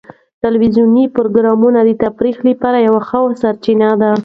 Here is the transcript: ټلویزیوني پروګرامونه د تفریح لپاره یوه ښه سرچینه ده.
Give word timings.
ټلویزیوني 0.41 1.05
پروګرامونه 1.15 1.79
د 1.83 1.89
تفریح 2.03 2.37
لپاره 2.49 2.77
یوه 2.87 3.01
ښه 3.07 3.19
سرچینه 3.41 3.89
ده. 4.01 4.11